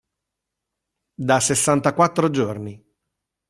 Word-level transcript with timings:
Da 1.29 1.39
sessantaquattro 1.39 2.31
giorni. 2.31 2.75